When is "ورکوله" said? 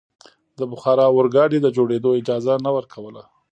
2.77-3.23